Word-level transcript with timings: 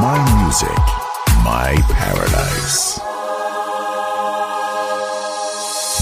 My 0.00 0.16
music, 0.42 0.80
my 1.44 1.76
paradise. 1.90 2.98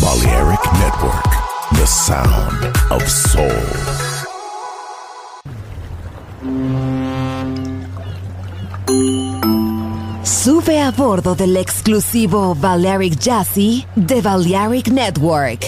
Balearic 0.01 0.63
Network, 0.79 1.31
the 1.73 1.85
sound 1.85 2.73
of 2.93 3.03
soul. 3.09 3.43
Sube 10.23 10.81
a 10.81 10.93
bordo 10.93 11.35
del 11.35 11.57
exclusivo 11.57 12.55
Balearic 12.55 13.19
Jazzy 13.19 13.85
de 13.97 14.21
Balearic 14.21 14.93
Network. 14.93 15.67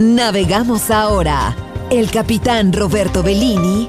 Navegamos 0.00 0.90
ahora. 0.90 1.54
El 1.88 2.10
capitán 2.10 2.72
Roberto 2.72 3.22
Bellini 3.22 3.88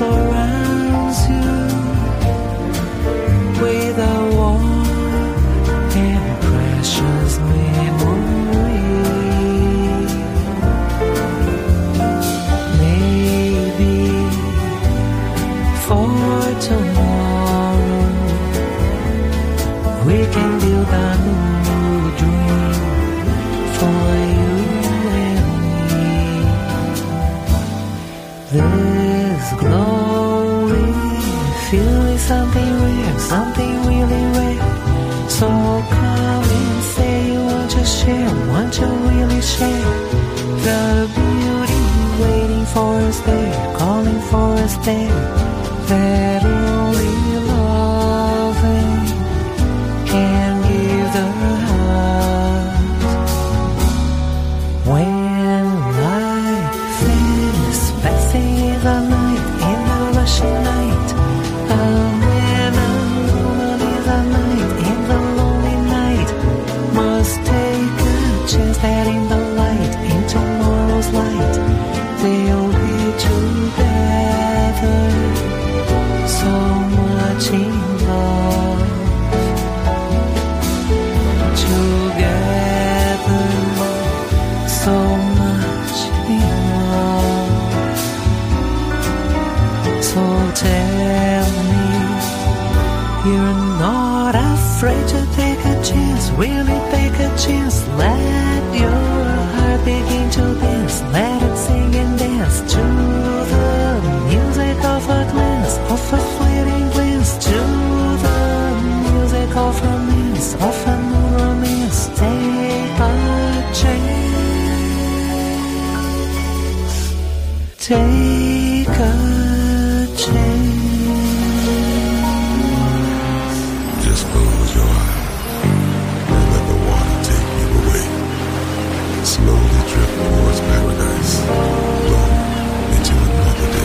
alright. 0.00 0.37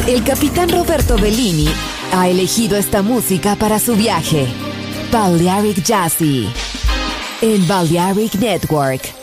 El 0.08 0.24
capitán 0.24 0.70
Roberto 0.70 1.18
Bellini 1.18 1.68
ha 2.12 2.28
elegido 2.28 2.78
esta 2.78 3.02
música 3.02 3.56
para 3.56 3.80
su 3.80 3.96
viaje. 3.96 4.48
Balearic 5.12 5.84
Jazzy. 5.84 6.63
in 7.44 7.68
Balearic 7.68 8.40
Network. 8.40 9.23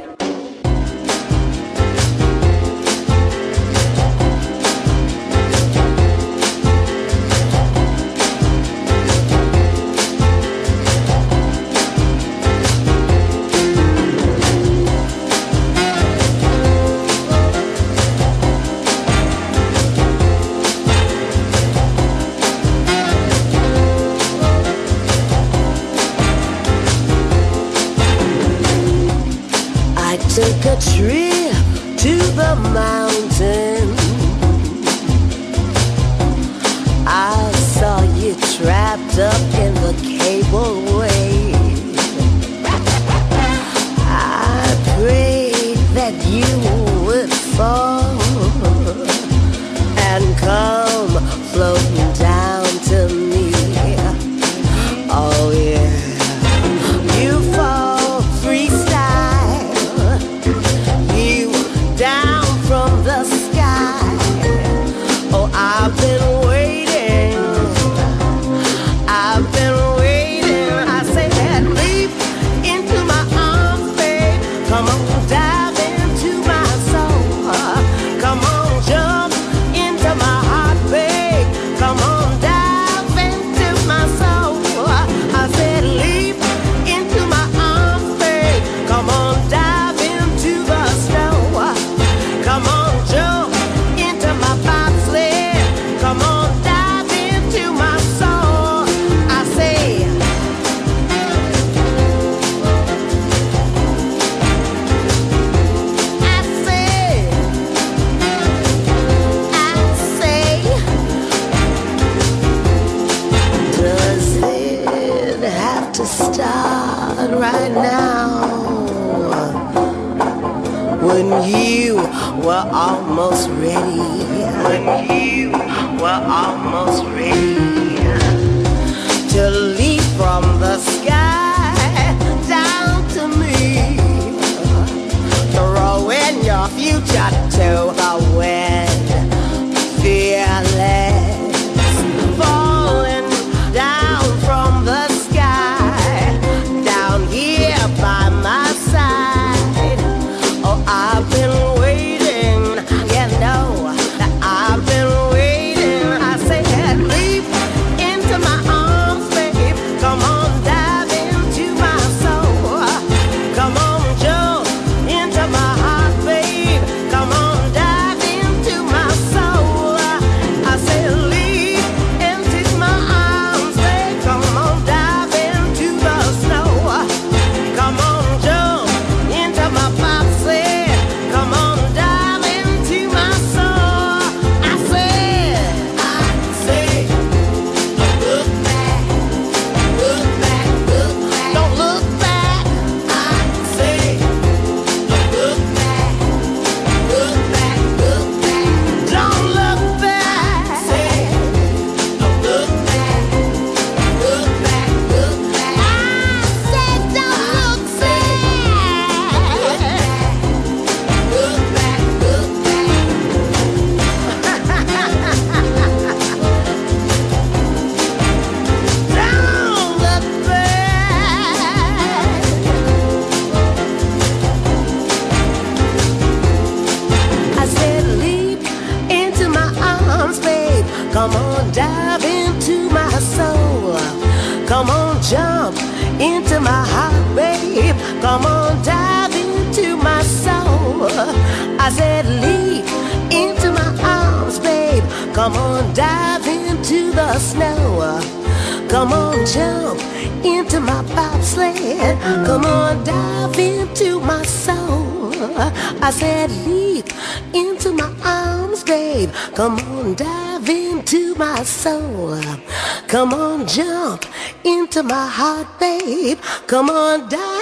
my 265.11 265.27
heart, 265.27 265.67
babe. 265.77 266.39
Come 266.67 266.89
on 266.89 267.27
down. 267.27 267.60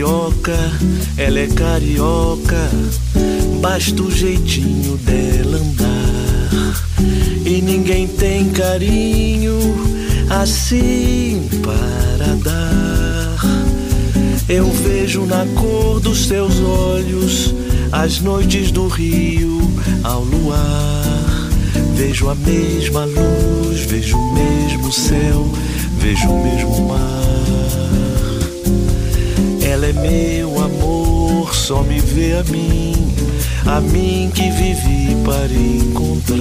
carioca, 0.00 0.56
ela 1.18 1.40
é 1.40 1.46
carioca. 1.46 2.70
Basta 3.60 4.02
o 4.02 4.10
jeitinho 4.10 4.96
dela 4.96 5.58
andar. 5.58 6.82
E 7.44 7.60
ninguém 7.60 8.08
tem 8.08 8.48
carinho 8.48 9.58
assim 10.30 11.46
para 11.62 12.34
dar. 12.36 13.36
Eu 14.48 14.70
vejo 14.70 15.26
na 15.26 15.44
cor 15.54 16.00
dos 16.00 16.26
seus 16.26 16.58
olhos 16.60 17.54
as 17.92 18.20
noites 18.20 18.70
do 18.70 18.88
rio 18.88 19.60
ao 20.02 20.24
luar. 20.24 21.50
Vejo 21.94 22.30
a 22.30 22.34
mesma 22.34 23.04
luz, 23.04 23.80
vejo 23.80 24.16
o 24.16 24.34
mesmo 24.34 24.90
céu, 24.90 25.46
vejo 25.98 26.26
o 26.26 26.42
mesmo 26.42 26.88
mar 26.88 27.29
é 29.90 29.92
meu 29.92 30.62
amor, 30.62 31.52
só 31.54 31.82
me 31.82 31.98
vê 31.98 32.34
a 32.34 32.44
mim, 32.44 32.94
a 33.66 33.80
mim 33.80 34.30
que 34.32 34.48
vivi 34.50 35.16
para 35.24 35.52
encontrar. 35.52 36.38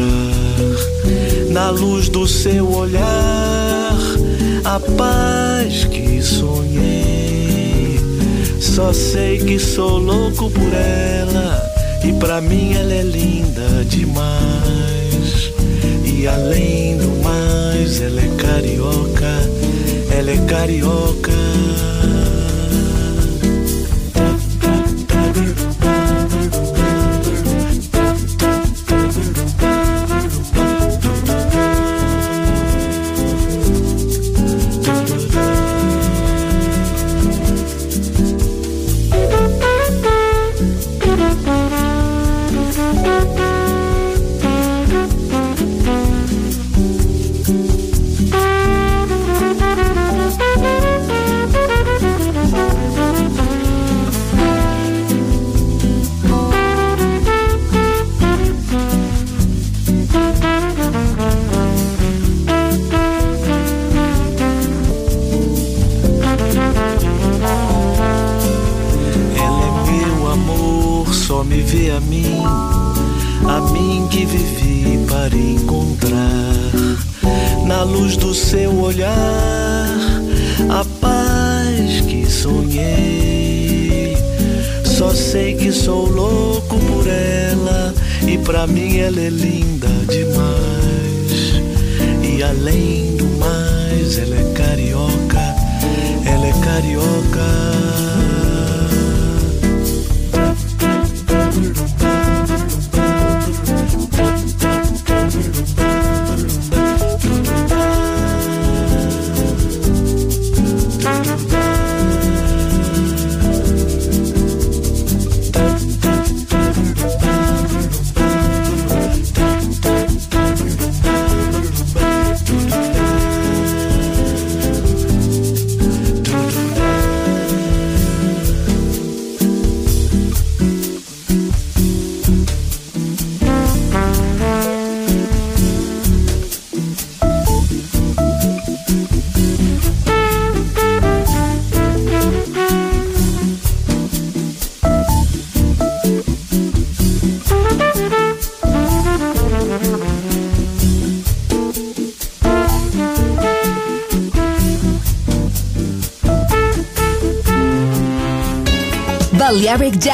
Na 1.49 1.71
luz 1.71 2.09
do 2.09 2.27
seu 2.27 2.71
olhar, 2.71 3.97
a 4.63 4.79
paz 4.79 5.85
que 5.85 6.21
sonhei. 6.21 7.99
Só 8.59 8.93
sei 8.93 9.39
que 9.39 9.57
sou 9.57 9.97
louco 9.97 10.51
por 10.51 10.73
ela, 10.73 11.71
e 12.03 12.13
pra 12.13 12.39
mim 12.41 12.73
ela 12.73 12.93
é 12.93 13.03
linda 13.03 13.83
demais. 13.85 15.51
E 16.05 16.27
além 16.27 16.97
do 16.97 17.23
mais, 17.23 17.99
ela 17.99 18.21
é 18.21 18.29
carioca, 18.37 19.49
ela 20.15 20.29
é 20.29 20.37
carioca. 20.45 21.48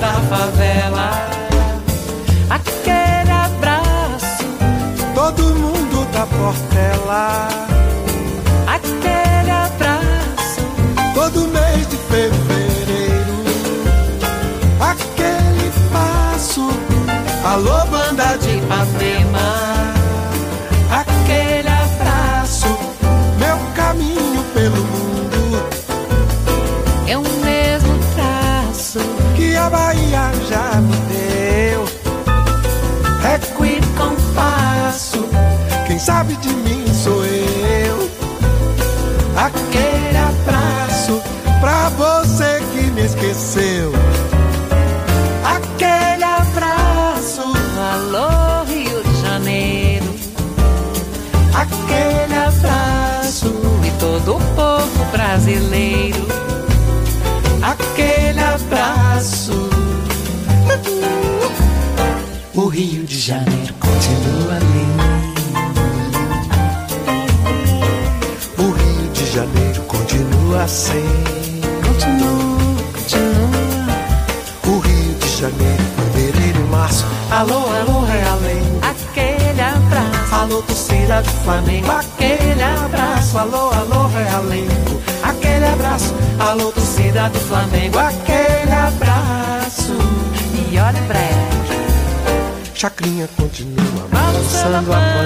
Da 0.00 0.12
favela. 0.28 1.10
Aquele 2.50 3.30
abraço, 3.30 4.44
Todo 5.14 5.42
mundo 5.54 6.04
da 6.12 6.26
Portela. 6.26 7.48
aquele 8.66 9.50
abraço. 9.50 10.60
Todo 11.14 11.48
mês 11.48 11.88
de 11.88 11.96
fevereiro, 11.96 13.44
aquele 14.80 15.70
passo. 15.92 16.68
Alô, 17.44 17.84
banda 17.86 18.36
de 18.38 18.56
Ipanema, 18.58 19.83
Bahia 29.70 30.30
já 30.48 30.80
me 30.80 30.96
deu. 31.08 31.84
Recuo 33.22 33.66
e 33.66 33.80
compasso, 33.96 35.24
quem 35.86 35.98
sabe 35.98 36.34
de 36.36 36.48
mim 36.50 36.84
sou 36.92 37.24
eu. 37.24 38.10
Aquele 39.36 40.16
abraço 40.18 41.22
pra 41.60 41.88
você 41.90 42.62
que 42.72 42.90
me 42.92 43.04
esqueceu. 43.04 43.92
Aquele 45.44 46.24
abraço, 46.24 47.42
Alô, 47.92 48.64
Rio 48.64 49.02
de 49.02 49.20
Janeiro. 49.22 50.04
aquele 51.54 52.34
abraço, 52.34 53.54
E 53.84 53.90
todo 53.98 54.36
o 54.36 54.40
povo 54.54 55.04
brasileiro. 55.10 56.33
Aquele 57.78 58.40
abraço. 58.40 59.68
O 62.54 62.66
Rio 62.66 63.04
de 63.04 63.18
Janeiro 63.18 63.74
continua 63.74 64.58
lindo. 64.58 65.04
O 68.58 68.70
Rio 68.70 69.10
de 69.12 69.26
Janeiro 69.26 69.82
continua 69.82 70.68
sem. 70.68 71.04
Continua, 71.86 72.76
continua. 72.92 73.54
O 74.66 74.78
Rio 74.78 75.14
de 75.18 75.28
Janeiro, 75.40 75.84
fevereiro 76.12 76.66
março. 76.68 77.04
Alô, 77.30 77.66
alô, 77.68 78.04
realengo. 78.04 78.73
Alô, 80.44 80.60
torcida 80.60 81.22
do 81.22 81.30
Flamengo. 81.42 81.90
Aquele 81.90 82.62
abraço. 82.62 83.38
Alô, 83.38 83.70
alô, 83.70 84.08
realengo. 84.08 85.00
Aquele 85.22 85.64
abraço. 85.64 86.14
Alô, 86.38 86.70
torcida 86.70 87.30
do 87.30 87.38
Flamengo. 87.38 87.98
Aquele 87.98 88.70
abraço. 88.70 89.96
E 90.70 90.78
olha 90.78 91.00
o 91.00 91.04
break. 91.06 91.34
Chacrinha 92.74 93.26
continua 93.38 94.06
balançando 94.12 94.92
a 94.92 94.96
balançando. 95.00 95.24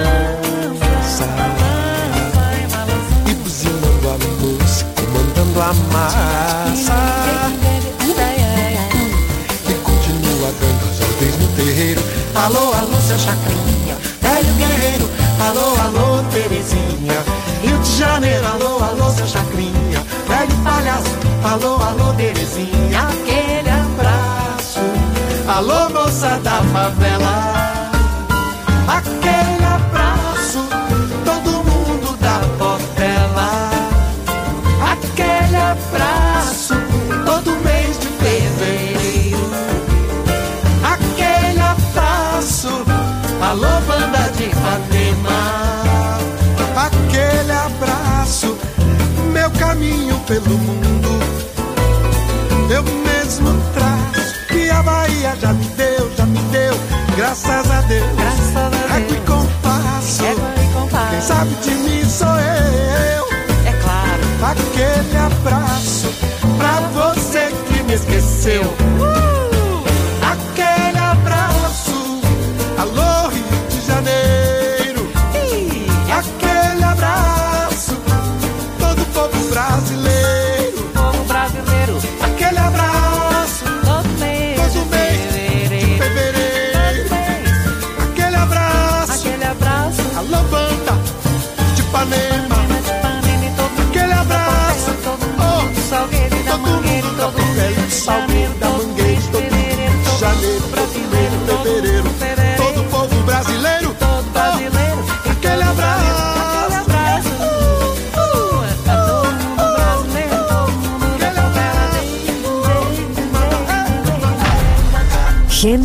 e 3.27 3.33
buzinando 3.33 4.09
a 4.09 4.17
música, 4.41 4.89
comandando 5.01 5.61
a 5.61 5.73
massa 5.91 6.93
e 9.67 9.73
continua 9.83 10.53
dando 10.61 10.89
as 10.89 11.01
ordens 11.01 11.37
no 11.39 11.47
terreiro. 11.57 12.01
Alô, 12.35 12.71
alô, 12.73 13.01
seu 13.05 13.19
Chacrinha, 13.19 13.68
Alô, 21.43 21.75
alô, 21.81 22.13
Terezinha, 22.13 23.01
aquele 23.01 23.69
abraço. 23.69 24.79
Alô, 25.47 25.89
moça 25.89 26.39
da 26.43 26.61
favela. 26.63 27.91
Aquele 28.87 29.58
pelo 50.29 50.59
mundo. 50.59 51.09
Eu 52.69 52.83
mesmo 52.83 53.49
traço 53.73 54.45
que 54.47 54.69
a 54.69 54.83
Bahia 54.83 55.35
já 55.41 55.51
me 55.53 55.65
deu, 55.69 56.11
já 56.15 56.25
me 56.27 56.39
deu. 56.51 56.75
Graças 57.17 57.71
a 57.71 57.81
Deus, 57.81 58.07
Graças 58.15 58.55
a 58.55 58.69
Deus. 58.69 59.11
E 59.11 59.15
compasso. 59.25 60.23
E 60.23 60.73
compasso. 60.73 61.09
Quem 61.09 61.21
sabe 61.21 61.55
de 61.63 61.71
mim 61.71 62.05
sou 62.07 62.27
eu. 62.27 63.25
É 63.65 63.73
claro. 63.81 64.21
Aquele 64.51 65.17
abraço 65.17 66.13
pra 66.59 66.79
você 66.93 67.51
que 67.67 67.83
me 67.83 67.93
esqueceu. 67.95 68.61
Aquele 68.61 69.28